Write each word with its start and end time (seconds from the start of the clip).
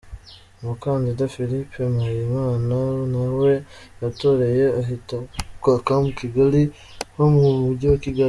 Umukandida 0.61 1.31
Philippe 1.33 1.79
Mpayimana 1.95 2.77
na 3.11 3.21
we 3.39 3.53
yatoreye 4.01 4.65
ahitwa 4.79 5.71
Camp 5.87 6.05
Kigali, 6.19 6.61
ho 7.15 7.25
mu 7.35 7.49
mujyi 7.61 7.87
wa 7.91 7.99
Kigali. 8.03 8.19